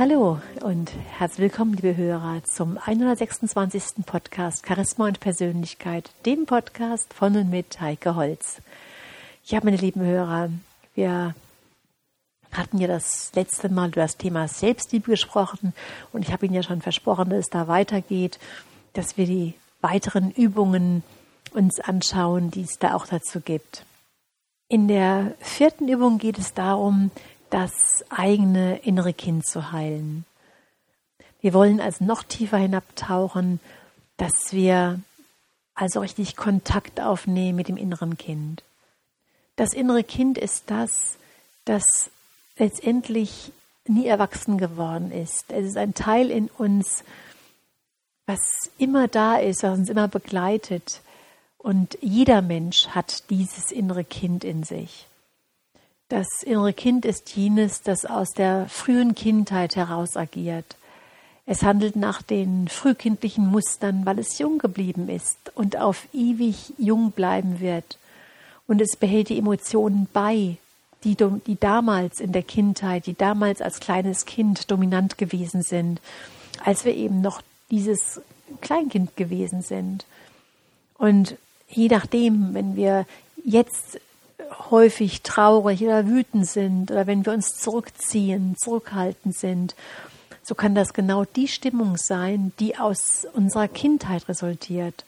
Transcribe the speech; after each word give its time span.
Hallo 0.00 0.40
und 0.62 0.90
herzlich 1.18 1.50
willkommen, 1.50 1.74
liebe 1.74 1.94
Hörer, 1.94 2.42
zum 2.44 2.78
126. 2.78 4.06
Podcast 4.06 4.66
Charisma 4.66 5.08
und 5.08 5.20
Persönlichkeit, 5.20 6.10
dem 6.24 6.46
Podcast 6.46 7.12
von 7.12 7.36
und 7.36 7.50
mit 7.50 7.82
Heike 7.82 8.14
Holz. 8.16 8.62
Ja, 9.44 9.60
meine 9.62 9.76
lieben 9.76 10.00
Hörer, 10.00 10.48
wir 10.94 11.34
hatten 12.50 12.78
ja 12.78 12.88
das 12.88 13.30
letzte 13.34 13.68
Mal 13.68 13.88
über 13.88 14.00
das 14.00 14.16
Thema 14.16 14.48
Selbstliebe 14.48 15.10
gesprochen 15.10 15.74
und 16.14 16.22
ich 16.22 16.32
habe 16.32 16.46
Ihnen 16.46 16.54
ja 16.54 16.62
schon 16.62 16.80
versprochen, 16.80 17.28
dass 17.28 17.40
es 17.40 17.50
da 17.50 17.68
weitergeht, 17.68 18.38
dass 18.94 19.18
wir 19.18 19.26
die 19.26 19.52
weiteren 19.82 20.30
Übungen 20.30 21.02
uns 21.52 21.78
anschauen, 21.78 22.50
die 22.50 22.62
es 22.62 22.78
da 22.78 22.94
auch 22.94 23.04
dazu 23.04 23.40
gibt. 23.40 23.84
In 24.66 24.88
der 24.88 25.34
vierten 25.40 25.88
Übung 25.88 26.16
geht 26.16 26.38
es 26.38 26.54
darum, 26.54 27.10
das 27.50 28.04
eigene 28.08 28.78
innere 28.78 29.12
Kind 29.12 29.46
zu 29.46 29.72
heilen. 29.72 30.24
Wir 31.40 31.52
wollen 31.52 31.80
also 31.80 32.04
noch 32.04 32.22
tiefer 32.22 32.58
hinabtauchen, 32.58 33.60
dass 34.16 34.52
wir 34.52 35.00
also 35.74 36.00
richtig 36.00 36.36
Kontakt 36.36 37.00
aufnehmen 37.00 37.56
mit 37.56 37.68
dem 37.68 37.76
inneren 37.76 38.18
Kind. 38.18 38.62
Das 39.56 39.72
innere 39.72 40.04
Kind 40.04 40.38
ist 40.38 40.64
das, 40.70 41.16
das 41.64 42.10
letztendlich 42.56 43.52
nie 43.86 44.06
erwachsen 44.06 44.58
geworden 44.58 45.10
ist. 45.10 45.44
Es 45.48 45.66
ist 45.66 45.76
ein 45.76 45.94
Teil 45.94 46.30
in 46.30 46.48
uns, 46.48 47.04
was 48.26 48.40
immer 48.78 49.08
da 49.08 49.36
ist, 49.36 49.62
was 49.62 49.78
uns 49.78 49.88
immer 49.88 50.08
begleitet. 50.08 51.00
Und 51.58 51.98
jeder 52.00 52.42
Mensch 52.42 52.88
hat 52.88 53.28
dieses 53.30 53.72
innere 53.72 54.04
Kind 54.04 54.44
in 54.44 54.62
sich. 54.62 55.06
Das 56.10 56.42
innere 56.42 56.72
Kind 56.72 57.04
ist 57.04 57.36
jenes, 57.36 57.82
das 57.82 58.04
aus 58.04 58.30
der 58.30 58.68
frühen 58.68 59.14
Kindheit 59.14 59.76
heraus 59.76 60.16
agiert. 60.16 60.76
Es 61.46 61.62
handelt 61.62 61.94
nach 61.94 62.20
den 62.20 62.66
frühkindlichen 62.66 63.46
Mustern, 63.46 64.04
weil 64.04 64.18
es 64.18 64.36
jung 64.38 64.58
geblieben 64.58 65.08
ist 65.08 65.38
und 65.54 65.76
auf 65.76 66.08
ewig 66.12 66.72
jung 66.78 67.12
bleiben 67.12 67.60
wird. 67.60 67.96
Und 68.66 68.80
es 68.80 68.96
behält 68.96 69.28
die 69.28 69.38
Emotionen 69.38 70.08
bei, 70.12 70.56
die, 71.04 71.16
die 71.46 71.58
damals 71.60 72.18
in 72.18 72.32
der 72.32 72.42
Kindheit, 72.42 73.06
die 73.06 73.14
damals 73.14 73.62
als 73.62 73.78
kleines 73.78 74.26
Kind 74.26 74.68
dominant 74.68 75.16
gewesen 75.16 75.62
sind, 75.62 76.00
als 76.64 76.84
wir 76.84 76.94
eben 76.94 77.20
noch 77.20 77.40
dieses 77.70 78.20
Kleinkind 78.60 79.16
gewesen 79.16 79.62
sind. 79.62 80.06
Und 80.98 81.36
je 81.68 81.86
nachdem, 81.86 82.52
wenn 82.52 82.74
wir 82.74 83.06
jetzt 83.44 84.00
häufig 84.70 85.22
traurig 85.22 85.82
oder 85.82 86.06
wütend 86.06 86.46
sind 86.46 86.90
oder 86.90 87.06
wenn 87.06 87.24
wir 87.24 87.32
uns 87.32 87.56
zurückziehen, 87.56 88.56
zurückhaltend 88.58 89.36
sind, 89.36 89.74
so 90.42 90.54
kann 90.54 90.74
das 90.74 90.94
genau 90.94 91.24
die 91.24 91.48
Stimmung 91.48 91.96
sein, 91.96 92.52
die 92.58 92.76
aus 92.76 93.26
unserer 93.32 93.68
Kindheit 93.68 94.28
resultiert. 94.28 95.04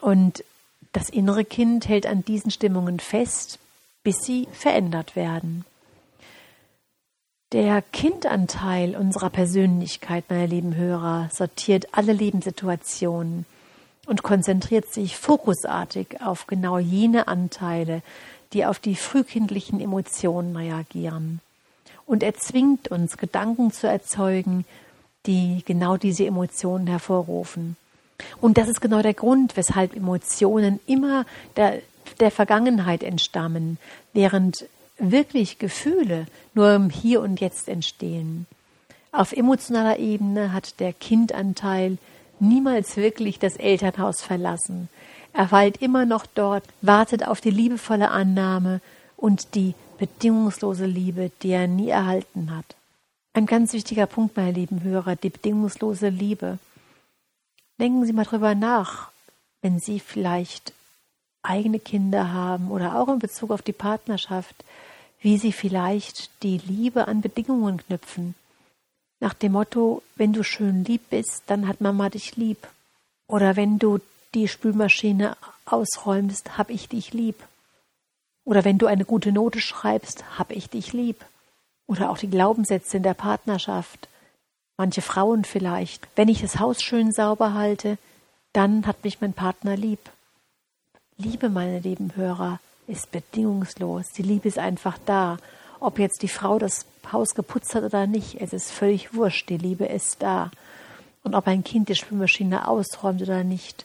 Und 0.00 0.44
das 0.92 1.10
innere 1.10 1.44
Kind 1.44 1.88
hält 1.88 2.06
an 2.06 2.24
diesen 2.24 2.50
Stimmungen 2.50 3.00
fest, 3.00 3.58
bis 4.02 4.24
sie 4.24 4.48
verändert 4.52 5.16
werden. 5.16 5.64
Der 7.52 7.82
Kindanteil 7.82 8.96
unserer 8.96 9.30
Persönlichkeit, 9.30 10.24
meine 10.28 10.46
lieben 10.46 10.74
Hörer, 10.74 11.28
sortiert 11.32 11.88
alle 11.92 12.12
Lebenssituationen 12.12 13.46
und 14.06 14.22
konzentriert 14.22 14.92
sich 14.92 15.16
fokusartig 15.16 16.20
auf 16.22 16.46
genau 16.46 16.78
jene 16.78 17.28
Anteile, 17.28 18.02
die 18.52 18.64
auf 18.64 18.78
die 18.78 18.94
frühkindlichen 18.94 19.80
Emotionen 19.80 20.56
reagieren. 20.56 21.40
Und 22.06 22.22
er 22.22 22.34
zwingt 22.34 22.88
uns, 22.88 23.16
Gedanken 23.18 23.72
zu 23.72 23.88
erzeugen, 23.88 24.64
die 25.26 25.62
genau 25.64 25.96
diese 25.96 26.24
Emotionen 26.24 26.86
hervorrufen. 26.86 27.76
Und 28.40 28.56
das 28.58 28.68
ist 28.68 28.80
genau 28.80 29.02
der 29.02 29.14
Grund, 29.14 29.56
weshalb 29.56 29.94
Emotionen 29.94 30.80
immer 30.86 31.26
der, 31.56 31.82
der 32.20 32.30
Vergangenheit 32.30 33.02
entstammen, 33.02 33.78
während 34.12 34.66
wirklich 34.98 35.58
Gefühle 35.58 36.26
nur 36.54 36.72
im 36.74 36.90
Hier 36.90 37.20
und 37.20 37.40
Jetzt 37.40 37.68
entstehen. 37.68 38.46
Auf 39.12 39.32
emotionaler 39.32 39.98
Ebene 39.98 40.52
hat 40.52 40.78
der 40.80 40.92
Kindanteil 40.92 41.98
niemals 42.40 42.96
wirklich 42.96 43.38
das 43.38 43.56
Elternhaus 43.56 44.22
verlassen. 44.22 44.88
Er 45.32 45.50
weilt 45.52 45.82
immer 45.82 46.06
noch 46.06 46.26
dort, 46.26 46.64
wartet 46.80 47.26
auf 47.26 47.40
die 47.40 47.50
liebevolle 47.50 48.10
Annahme 48.10 48.80
und 49.16 49.54
die 49.54 49.74
bedingungslose 49.98 50.86
Liebe, 50.86 51.30
die 51.42 51.50
er 51.50 51.66
nie 51.66 51.88
erhalten 51.88 52.54
hat. 52.56 52.76
Ein 53.32 53.46
ganz 53.46 53.72
wichtiger 53.72 54.06
Punkt, 54.06 54.36
meine 54.36 54.52
lieben 54.52 54.82
Hörer, 54.82 55.16
die 55.16 55.28
bedingungslose 55.28 56.08
Liebe. 56.08 56.58
Denken 57.78 58.06
Sie 58.06 58.14
mal 58.14 58.24
drüber 58.24 58.54
nach, 58.54 59.10
wenn 59.60 59.78
Sie 59.78 60.00
vielleicht 60.00 60.72
eigene 61.42 61.78
Kinder 61.78 62.32
haben 62.32 62.70
oder 62.70 62.98
auch 62.98 63.08
in 63.08 63.18
Bezug 63.18 63.50
auf 63.50 63.62
die 63.62 63.72
Partnerschaft, 63.72 64.64
wie 65.20 65.36
Sie 65.36 65.52
vielleicht 65.52 66.42
die 66.42 66.58
Liebe 66.58 67.08
an 67.08 67.20
Bedingungen 67.20 67.78
knüpfen. 67.78 68.34
Nach 69.20 69.34
dem 69.34 69.52
Motto, 69.52 70.02
wenn 70.16 70.32
du 70.32 70.42
schön 70.42 70.84
lieb 70.84 71.10
bist, 71.10 71.44
dann 71.46 71.66
hat 71.66 71.80
Mama 71.80 72.10
dich 72.10 72.36
lieb. 72.36 72.68
Oder 73.26 73.56
wenn 73.56 73.78
du 73.78 73.98
die 74.34 74.48
Spülmaschine 74.48 75.36
ausräumst, 75.64 76.58
hab 76.58 76.70
ich 76.70 76.88
dich 76.88 77.12
lieb. 77.12 77.42
Oder 78.44 78.64
wenn 78.64 78.78
du 78.78 78.86
eine 78.86 79.04
gute 79.04 79.32
Note 79.32 79.60
schreibst, 79.60 80.38
hab 80.38 80.52
ich 80.52 80.68
dich 80.68 80.92
lieb. 80.92 81.24
Oder 81.86 82.10
auch 82.10 82.18
die 82.18 82.30
Glaubenssätze 82.30 82.98
in 82.98 83.02
der 83.02 83.14
Partnerschaft. 83.14 84.08
Manche 84.76 85.02
Frauen 85.02 85.44
vielleicht. 85.44 86.06
Wenn 86.16 86.28
ich 86.28 86.42
das 86.42 86.58
Haus 86.58 86.82
schön 86.82 87.12
sauber 87.12 87.54
halte, 87.54 87.98
dann 88.52 88.86
hat 88.86 89.02
mich 89.04 89.20
mein 89.20 89.32
Partner 89.32 89.76
lieb. 89.76 90.00
Liebe, 91.16 91.48
meine 91.48 91.80
lieben 91.80 92.14
Hörer, 92.14 92.60
ist 92.86 93.10
bedingungslos. 93.10 94.12
Die 94.12 94.22
Liebe 94.22 94.48
ist 94.48 94.58
einfach 94.58 94.98
da. 95.06 95.38
Ob 95.86 96.00
jetzt 96.00 96.22
die 96.22 96.28
Frau 96.28 96.58
das 96.58 96.84
Haus 97.12 97.36
geputzt 97.36 97.76
hat 97.76 97.84
oder 97.84 98.08
nicht, 98.08 98.40
es 98.40 98.52
ist 98.52 98.72
völlig 98.72 99.14
wurscht. 99.14 99.48
Die 99.50 99.56
Liebe 99.56 99.86
ist 99.86 100.20
da. 100.20 100.50
Und 101.22 101.36
ob 101.36 101.46
ein 101.46 101.62
Kind 101.62 101.88
die 101.88 101.94
Spülmaschine 101.94 102.66
ausräumt 102.66 103.22
oder 103.22 103.44
nicht, 103.44 103.84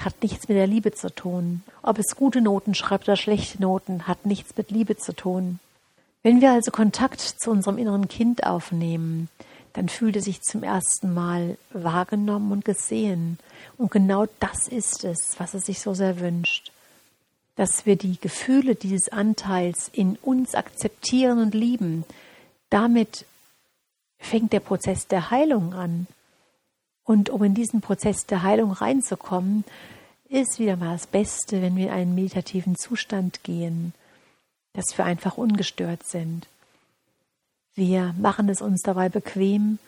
hat 0.00 0.22
nichts 0.22 0.46
mit 0.46 0.56
der 0.56 0.68
Liebe 0.68 0.92
zu 0.92 1.12
tun. 1.12 1.64
Ob 1.82 1.98
es 1.98 2.14
gute 2.14 2.40
Noten 2.40 2.74
schreibt 2.74 3.08
oder 3.08 3.16
schlechte 3.16 3.60
Noten, 3.60 4.06
hat 4.06 4.24
nichts 4.24 4.56
mit 4.56 4.70
Liebe 4.70 4.98
zu 4.98 5.16
tun. 5.16 5.58
Wenn 6.22 6.40
wir 6.40 6.52
also 6.52 6.70
Kontakt 6.70 7.20
zu 7.20 7.50
unserem 7.50 7.78
inneren 7.78 8.06
Kind 8.06 8.46
aufnehmen, 8.46 9.28
dann 9.72 9.88
fühlt 9.88 10.14
es 10.14 10.26
sich 10.26 10.42
zum 10.42 10.62
ersten 10.62 11.12
Mal 11.12 11.58
wahrgenommen 11.72 12.52
und 12.52 12.64
gesehen. 12.64 13.40
Und 13.76 13.90
genau 13.90 14.26
das 14.38 14.68
ist 14.68 15.02
es, 15.02 15.34
was 15.38 15.54
es 15.54 15.66
sich 15.66 15.80
so 15.80 15.92
sehr 15.92 16.20
wünscht 16.20 16.70
dass 17.56 17.86
wir 17.86 17.96
die 17.96 18.20
Gefühle 18.20 18.74
dieses 18.74 19.08
Anteils 19.08 19.90
in 19.92 20.16
uns 20.22 20.54
akzeptieren 20.54 21.38
und 21.40 21.54
lieben, 21.54 22.04
damit 22.70 23.24
fängt 24.18 24.52
der 24.52 24.60
Prozess 24.60 25.06
der 25.06 25.30
Heilung 25.30 25.72
an. 25.74 26.06
Und 27.04 27.30
um 27.30 27.42
in 27.42 27.54
diesen 27.54 27.80
Prozess 27.80 28.26
der 28.26 28.42
Heilung 28.42 28.72
reinzukommen, 28.72 29.64
ist 30.28 30.58
wieder 30.58 30.76
mal 30.76 30.92
das 30.92 31.06
Beste, 31.06 31.62
wenn 31.62 31.76
wir 31.76 31.86
in 31.86 31.92
einen 31.92 32.14
meditativen 32.14 32.76
Zustand 32.76 33.42
gehen, 33.44 33.94
dass 34.72 34.98
wir 34.98 35.04
einfach 35.04 35.38
ungestört 35.38 36.04
sind. 36.04 36.48
Wir 37.74 38.14
machen 38.18 38.48
es 38.48 38.60
uns 38.60 38.82
dabei 38.82 39.08
bequem 39.08 39.78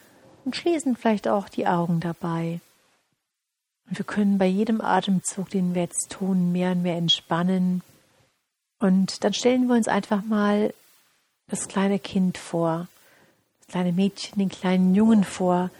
und 0.45 0.55
schließen 0.55 0.95
vielleicht 0.95 1.27
auch 1.27 1.49
die 1.49 1.67
Augen 1.67 1.99
dabei. 1.99 2.61
Und 3.89 3.97
wir 3.97 4.05
können 4.05 4.37
bei 4.37 4.45
jedem 4.45 4.81
Atemzug, 4.81 5.49
den 5.49 5.73
wir 5.73 5.83
jetzt 5.83 6.11
tun, 6.11 6.51
mehr 6.51 6.71
und 6.71 6.83
mehr 6.83 6.97
entspannen. 6.97 7.81
Und 8.79 9.23
dann 9.23 9.33
stellen 9.33 9.67
wir 9.67 9.75
uns 9.75 9.87
einfach 9.87 10.23
mal 10.23 10.73
das 11.47 11.67
kleine 11.67 11.97
Kind 11.97 12.37
vor, 12.37 12.87
das 13.59 13.67
kleine 13.69 13.91
Mädchen, 13.91 14.37
den 14.37 14.49
kleinen 14.49 14.93
Jungen 14.93 15.23
vor, 15.23 15.71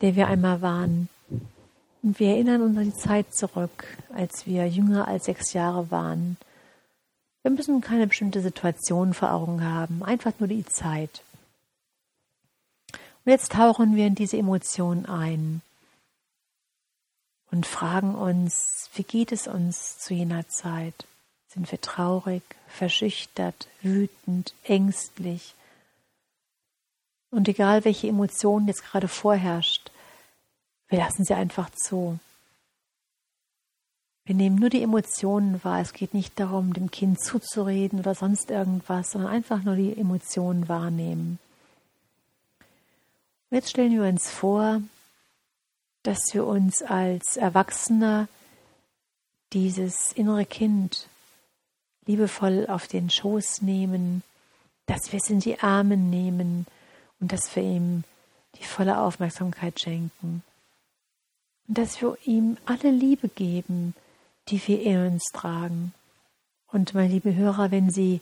der 0.00 0.16
wir 0.16 0.26
einmal 0.26 0.62
waren. 0.62 1.08
Und 2.02 2.18
wir 2.18 2.30
erinnern 2.30 2.60
uns 2.60 2.76
an 2.76 2.84
die 2.84 2.94
Zeit 2.94 3.32
zurück, 3.32 3.86
als 4.12 4.46
wir 4.46 4.66
jünger 4.68 5.06
als 5.06 5.26
sechs 5.26 5.52
Jahre 5.52 5.90
waren. 5.90 6.36
Wir 7.42 7.52
müssen 7.52 7.80
keine 7.80 8.06
bestimmte 8.06 8.40
Situation 8.40 9.14
vor 9.14 9.32
Augen 9.32 9.64
haben, 9.64 10.02
einfach 10.02 10.32
nur 10.40 10.48
die 10.48 10.66
Zeit. 10.66 11.22
Und 13.24 13.30
jetzt 13.30 13.52
tauchen 13.52 13.94
wir 13.96 14.06
in 14.06 14.14
diese 14.16 14.36
Emotion 14.36 15.06
ein 15.06 15.62
und 17.50 17.66
fragen 17.66 18.14
uns, 18.14 18.90
wie 18.94 19.02
geht 19.04 19.32
es 19.32 19.46
uns 19.46 19.98
zu 19.98 20.14
jener 20.14 20.48
Zeit? 20.48 21.06
Sind 21.48 21.70
wir 21.70 21.80
traurig, 21.80 22.42
verschüchtert, 22.68 23.68
wütend, 23.82 24.54
ängstlich? 24.64 25.54
Und 27.30 27.48
egal 27.48 27.84
welche 27.84 28.08
Emotion 28.08 28.66
jetzt 28.66 28.84
gerade 28.84 29.08
vorherrscht, 29.08 29.90
wir 30.88 30.98
lassen 30.98 31.24
sie 31.24 31.34
einfach 31.34 31.70
zu. 31.70 32.18
Wir 34.26 34.34
nehmen 34.34 34.56
nur 34.56 34.70
die 34.70 34.82
Emotionen 34.82 35.62
wahr. 35.64 35.80
Es 35.80 35.92
geht 35.92 36.14
nicht 36.14 36.38
darum, 36.40 36.72
dem 36.72 36.90
Kind 36.90 37.20
zuzureden 37.20 37.98
oder 37.98 38.14
sonst 38.14 38.50
irgendwas, 38.50 39.10
sondern 39.10 39.30
einfach 39.30 39.62
nur 39.62 39.76
die 39.76 39.96
Emotionen 39.98 40.68
wahrnehmen. 40.68 41.38
Jetzt 43.50 43.70
stellen 43.70 43.92
wir 43.92 44.08
uns 44.08 44.30
vor, 44.30 44.80
dass 46.04 46.32
wir 46.32 46.46
uns 46.46 46.82
als 46.82 47.36
Erwachsener 47.36 48.28
dieses 49.52 50.12
innere 50.12 50.44
Kind 50.44 51.08
liebevoll 52.06 52.66
auf 52.68 52.86
den 52.86 53.10
Schoß 53.10 53.62
nehmen, 53.62 54.22
dass 54.86 55.12
wir 55.12 55.18
es 55.18 55.30
in 55.30 55.40
die 55.40 55.58
Arme 55.60 55.96
nehmen 55.96 56.66
und 57.20 57.32
dass 57.32 57.56
wir 57.56 57.62
ihm 57.62 58.04
die 58.58 58.64
volle 58.64 58.98
Aufmerksamkeit 58.98 59.80
schenken. 59.80 60.42
Und 61.66 61.78
dass 61.78 62.00
wir 62.02 62.18
ihm 62.24 62.58
alle 62.66 62.90
Liebe 62.90 63.28
geben, 63.28 63.94
die 64.48 64.60
wir 64.68 64.82
in 64.82 65.06
uns 65.06 65.24
tragen. 65.32 65.94
Und 66.70 66.92
meine 66.92 67.08
liebe 67.08 67.34
Hörer, 67.34 67.70
wenn 67.70 67.90
Sie 67.90 68.20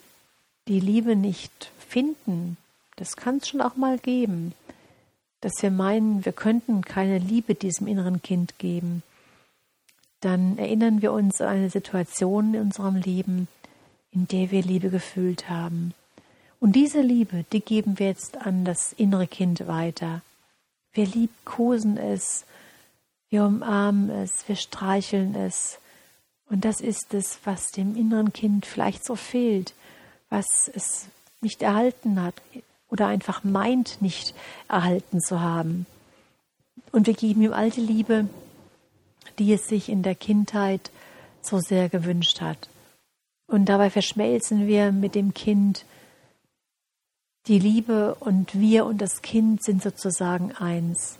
die 0.69 0.79
Liebe 0.79 1.17
nicht 1.17 1.73
finden, 1.81 2.57
das 2.95 3.17
kann 3.17 3.39
es 3.39 3.49
schon 3.49 3.61
auch 3.61 3.75
mal 3.75 3.99
geben, 3.99 4.55
dass 5.43 5.61
wir 5.61 5.71
meinen, 5.71 6.25
wir 6.25 6.33
könnten 6.33 6.83
keine 6.83 7.19
Liebe 7.19 7.55
diesem 7.55 7.87
inneren 7.87 8.23
Kind 8.23 8.59
geben, 8.59 9.03
dann 10.21 10.57
erinnern 10.57 11.03
wir 11.03 11.13
uns 11.13 11.41
an 11.41 11.49
eine 11.49 11.71
Situation 11.71 12.55
in 12.55 12.61
unserem 12.63 12.95
Leben, 12.95 13.49
in 14.13 14.29
der 14.29 14.53
wir 14.53 14.63
Liebe 14.63 14.89
gefühlt 14.89 15.51
haben. 15.51 15.95
Und 16.61 16.77
diese 16.77 17.01
Liebe, 17.01 17.45
die 17.53 17.61
geben 17.61 17.99
wir 17.99 18.07
jetzt 18.07 18.37
an 18.37 18.65
das 18.65 18.93
innere 18.93 19.27
Kind 19.27 19.67
weiter. 19.67 20.23
Wir 20.93 21.07
liebkosen 21.07 21.97
es, 21.97 22.45
wir 23.29 23.45
umarmen 23.45 24.11
es, 24.11 24.47
wir 24.47 24.57
streicheln 24.57 25.35
es. 25.35 25.79
Und 26.49 26.65
das 26.65 26.81
ist 26.81 27.15
es, 27.15 27.41
was 27.43 27.73
dem 27.73 27.97
inneren 27.97 28.33
Kind 28.33 28.65
vielleicht 28.65 29.05
so 29.05 29.17
fehlt, 29.17 29.75
was 30.31 30.71
es 30.73 31.07
nicht 31.41 31.63
erhalten 31.63 32.23
hat 32.23 32.35
oder 32.93 33.07
einfach 33.07 33.43
meint, 33.43 34.03
nicht 34.03 34.35
erhalten 34.69 35.21
zu 35.21 35.41
haben. 35.41 35.87
Und 36.93 37.07
wir 37.07 37.15
geben 37.15 37.43
ihm 37.43 37.55
all 37.55 37.71
die 37.71 37.81
Liebe, 37.81 38.29
die 39.39 39.53
es 39.55 39.67
sich 39.67 39.89
in 39.89 40.03
der 40.03 40.15
Kindheit 40.15 40.91
so 41.41 41.59
sehr 41.59 41.89
gewünscht 41.89 42.43
hat. 42.43 42.69
Und 43.47 43.65
dabei 43.67 43.89
verschmelzen 43.89 44.67
wir 44.67 44.93
mit 44.93 45.15
dem 45.15 45.33
Kind. 45.33 45.87
Die 47.47 47.59
Liebe 47.59 48.15
und 48.17 48.59
wir 48.61 48.85
und 48.85 48.99
das 48.99 49.23
Kind 49.23 49.65
sind 49.65 49.83
sozusagen 49.83 50.53
eins. 50.53 51.17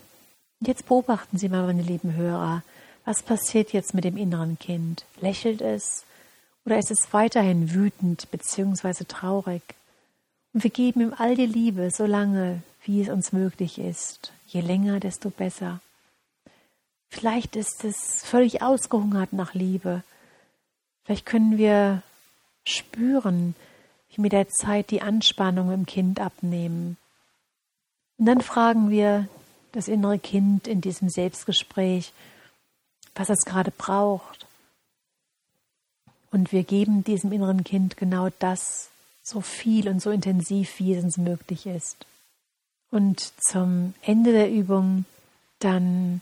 Jetzt 0.61 0.85
beobachten 0.85 1.37
Sie 1.37 1.49
mal, 1.49 1.65
meine 1.65 1.81
lieben 1.81 2.13
Hörer, 2.13 2.63
was 3.03 3.23
passiert 3.23 3.73
jetzt 3.73 3.93
mit 3.93 4.03
dem 4.03 4.15
inneren 4.15 4.57
Kind? 4.59 5.05
Lächelt 5.19 5.61
es 5.61 6.05
oder 6.65 6.77
ist 6.77 6.91
es 6.91 7.11
weiterhin 7.11 7.73
wütend 7.73 8.29
bzw. 8.31 9.03
traurig? 9.05 9.63
Und 10.53 10.63
wir 10.63 10.69
geben 10.69 11.01
ihm 11.01 11.13
all 11.17 11.35
die 11.35 11.47
Liebe, 11.47 11.89
so 11.91 12.05
lange, 12.05 12.61
wie 12.83 13.01
es 13.01 13.09
uns 13.09 13.33
möglich 13.33 13.79
ist. 13.79 14.31
Je 14.47 14.61
länger, 14.61 14.99
desto 14.99 15.29
besser. 15.29 15.79
Vielleicht 17.09 17.55
ist 17.55 17.83
es 17.83 18.23
völlig 18.23 18.61
ausgehungert 18.61 19.33
nach 19.33 19.53
Liebe. 19.53 20.03
Vielleicht 21.03 21.25
können 21.25 21.57
wir 21.57 22.01
spüren, 22.65 23.55
wie 24.09 24.21
mit 24.21 24.31
der 24.31 24.47
Zeit 24.47 24.91
die 24.91 25.01
Anspannung 25.01 25.71
im 25.71 25.85
Kind 25.85 26.19
abnehmen. 26.19 26.97
Und 28.17 28.25
dann 28.27 28.41
fragen 28.41 28.89
wir 28.89 29.27
das 29.71 29.87
innere 29.87 30.19
Kind 30.19 30.67
in 30.67 30.81
diesem 30.81 31.09
Selbstgespräch, 31.09 32.13
was 33.15 33.29
es 33.29 33.43
gerade 33.45 33.71
braucht. 33.71 34.45
Und 36.31 36.51
wir 36.51 36.63
geben 36.63 37.03
diesem 37.03 37.31
inneren 37.31 37.63
Kind 37.63 37.97
genau 37.97 38.29
das 38.39 38.89
so 39.23 39.41
viel 39.41 39.87
und 39.87 40.01
so 40.01 40.11
intensiv, 40.11 40.79
wie 40.79 40.93
es 40.93 41.03
uns 41.03 41.17
möglich 41.17 41.65
ist. 41.65 42.05
Und 42.91 43.33
zum 43.41 43.95
Ende 44.01 44.33
der 44.33 44.51
Übung 44.51 45.05
dann 45.59 46.21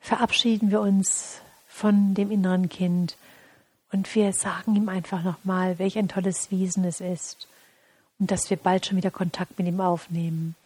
verabschieden 0.00 0.70
wir 0.70 0.80
uns 0.80 1.40
von 1.68 2.14
dem 2.14 2.30
inneren 2.30 2.68
Kind 2.68 3.16
und 3.92 4.12
wir 4.14 4.32
sagen 4.32 4.74
ihm 4.74 4.88
einfach 4.88 5.22
nochmal, 5.22 5.78
welch 5.78 5.98
ein 5.98 6.08
tolles 6.08 6.50
Wesen 6.50 6.84
es 6.84 7.00
ist 7.00 7.46
und 8.18 8.30
dass 8.30 8.50
wir 8.50 8.56
bald 8.56 8.86
schon 8.86 8.96
wieder 8.96 9.10
Kontakt 9.10 9.58
mit 9.58 9.68
ihm 9.68 9.80
aufnehmen. 9.80 10.56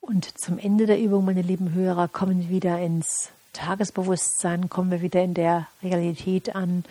Und 0.00 0.36
zum 0.38 0.58
Ende 0.58 0.86
der 0.86 1.00
Übung, 1.00 1.24
meine 1.24 1.42
lieben 1.42 1.74
Hörer, 1.74 2.08
kommen 2.08 2.40
wir 2.40 2.48
wieder 2.48 2.80
ins 2.80 3.30
Tagesbewusstsein, 3.52 4.68
kommen 4.68 4.90
wir 4.90 5.00
wieder 5.00 5.22
in 5.22 5.34
der 5.34 5.68
Realität 5.82 6.56
an. 6.56 6.84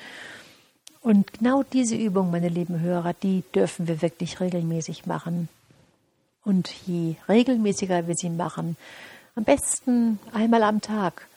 Und 1.01 1.33
genau 1.33 1.63
diese 1.63 1.95
Übung, 1.95 2.31
meine 2.31 2.49
lieben 2.49 2.79
Hörer, 2.79 3.13
die 3.13 3.43
dürfen 3.55 3.87
wir 3.87 4.01
wirklich 4.01 4.39
regelmäßig 4.39 5.07
machen. 5.07 5.49
Und 6.43 6.69
je 6.85 7.15
regelmäßiger 7.27 8.07
wir 8.07 8.15
sie 8.15 8.29
machen, 8.29 8.77
am 9.35 9.43
besten 9.43 10.19
einmal 10.33 10.63
am 10.63 10.81
Tag, 10.81 11.27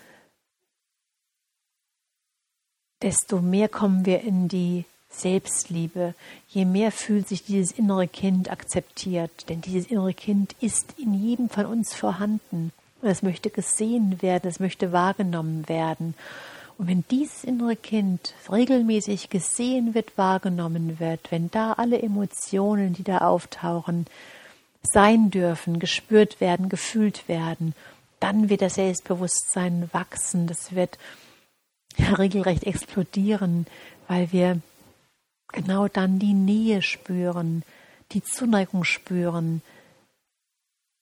desto 3.02 3.40
mehr 3.40 3.68
kommen 3.68 4.04
wir 4.06 4.20
in 4.20 4.48
die 4.48 4.84
Selbstliebe, 5.10 6.14
je 6.48 6.64
mehr 6.64 6.90
fühlt 6.90 7.28
sich 7.28 7.44
dieses 7.44 7.72
innere 7.72 8.08
Kind 8.08 8.50
akzeptiert. 8.50 9.48
Denn 9.48 9.60
dieses 9.60 9.86
innere 9.86 10.14
Kind 10.14 10.54
ist 10.60 10.98
in 10.98 11.14
jedem 11.14 11.48
von 11.48 11.66
uns 11.66 11.94
vorhanden. 11.94 12.72
Und 13.00 13.08
es 13.08 13.22
möchte 13.22 13.50
gesehen 13.50 14.20
werden, 14.22 14.48
es 14.48 14.60
möchte 14.60 14.92
wahrgenommen 14.92 15.68
werden. 15.68 16.14
Und 16.76 16.88
wenn 16.88 17.04
dieses 17.10 17.44
innere 17.44 17.76
Kind 17.76 18.34
regelmäßig 18.50 19.30
gesehen 19.30 19.94
wird, 19.94 20.18
wahrgenommen 20.18 20.98
wird, 20.98 21.30
wenn 21.30 21.50
da 21.50 21.74
alle 21.74 22.02
Emotionen, 22.02 22.94
die 22.94 23.04
da 23.04 23.18
auftauchen, 23.18 24.06
sein 24.82 25.30
dürfen, 25.30 25.78
gespürt 25.78 26.40
werden, 26.40 26.68
gefühlt 26.68 27.28
werden, 27.28 27.74
dann 28.20 28.48
wird 28.48 28.62
das 28.62 28.74
Selbstbewusstsein 28.74 29.88
wachsen, 29.92 30.46
das 30.46 30.74
wird 30.74 30.98
regelrecht 32.18 32.64
explodieren, 32.64 33.66
weil 34.08 34.32
wir 34.32 34.60
genau 35.48 35.88
dann 35.88 36.18
die 36.18 36.34
Nähe 36.34 36.82
spüren, 36.82 37.62
die 38.12 38.22
Zuneigung 38.22 38.84
spüren, 38.84 39.62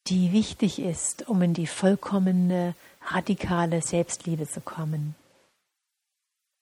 die 0.08 0.32
wichtig 0.32 0.78
ist, 0.78 1.28
um 1.28 1.42
in 1.42 1.54
die 1.54 1.66
vollkommene, 1.66 2.74
radikale 3.06 3.82
Selbstliebe 3.82 4.48
zu 4.48 4.60
kommen. 4.60 5.14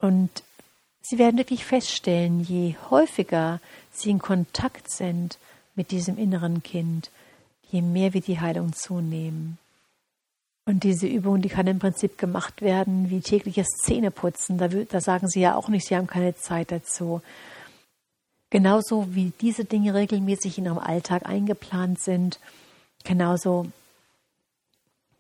Und 0.00 0.30
Sie 1.02 1.18
werden 1.18 1.38
wirklich 1.38 1.64
feststellen, 1.64 2.40
je 2.40 2.74
häufiger 2.90 3.60
Sie 3.92 4.10
in 4.10 4.18
Kontakt 4.18 4.90
sind 4.90 5.38
mit 5.74 5.90
diesem 5.90 6.18
inneren 6.18 6.62
Kind, 6.62 7.10
je 7.70 7.82
mehr 7.82 8.12
wird 8.12 8.26
die 8.26 8.40
Heilung 8.40 8.72
zunehmen. 8.74 9.58
Und 10.66 10.84
diese 10.84 11.06
Übung, 11.06 11.42
die 11.42 11.48
kann 11.48 11.66
im 11.66 11.78
Prinzip 11.78 12.18
gemacht 12.18 12.62
werden 12.62 13.10
wie 13.10 13.20
tägliches 13.20 13.68
Zähneputzen. 13.82 14.58
Da, 14.58 14.68
da 14.68 15.00
sagen 15.00 15.26
Sie 15.28 15.40
ja 15.40 15.54
auch 15.54 15.68
nicht, 15.68 15.86
Sie 15.86 15.96
haben 15.96 16.06
keine 16.06 16.36
Zeit 16.36 16.70
dazu. 16.70 17.22
Genauso 18.50 19.14
wie 19.14 19.32
diese 19.40 19.64
Dinge 19.64 19.94
regelmäßig 19.94 20.58
in 20.58 20.66
Ihrem 20.66 20.78
Alltag 20.78 21.26
eingeplant 21.26 22.00
sind, 22.00 22.38
genauso 23.04 23.66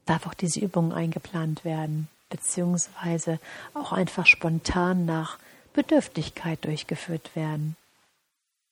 darf 0.04 0.26
auch 0.26 0.34
diese 0.34 0.60
Übung 0.60 0.92
eingeplant 0.92 1.64
werden, 1.64 2.08
beziehungsweise 2.30 3.38
auch 3.74 3.92
einfach 3.92 4.26
spontan 4.26 5.04
nach 5.04 5.38
Bedürftigkeit 5.74 6.64
durchgeführt 6.64 7.36
werden. 7.36 7.76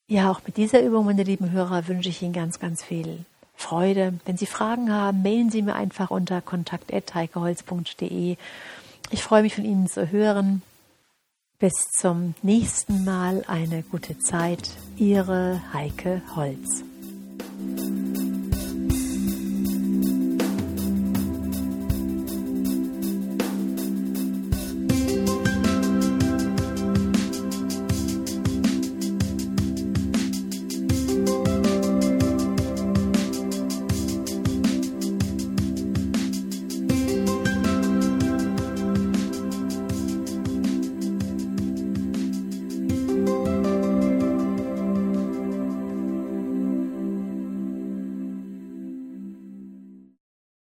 Ja, 0.09 0.31
auch 0.31 0.41
mit 0.47 0.57
dieser 0.57 0.83
Übung, 0.83 1.05
meine 1.05 1.23
lieben 1.23 1.51
Hörer, 1.53 1.87
wünsche 1.87 2.09
ich 2.09 2.23
Ihnen 2.23 2.33
ganz, 2.33 2.59
ganz 2.59 2.83
viel 2.83 3.27
Freude. 3.55 4.15
Wenn 4.25 4.39
Sie 4.39 4.47
Fragen 4.47 4.91
haben, 4.91 5.23
mailen 5.23 5.51
Sie 5.51 5.61
mir 5.61 5.75
einfach 5.75 6.11
unter 6.11 6.41
kontakt.heikeholz.de. 6.41 8.37
Ich 9.11 9.23
freue 9.23 9.43
mich 9.43 9.55
von 9.55 9.65
Ihnen 9.65 9.89
zu 9.89 10.11
hören. 10.11 10.63
Bis 11.59 11.91
zum 11.91 12.35
nächsten 12.43 13.05
Mal 13.05 13.45
eine 13.49 13.83
gute 13.83 14.19
Zeit. 14.19 14.71
Ihre 14.97 15.61
Heike 15.75 16.23
Holz. 16.37 16.85